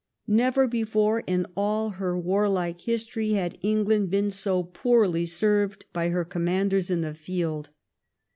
[0.25, 6.09] Never be fore in all her warlike history had England been so poorly served by
[6.09, 7.69] her commanders in the field.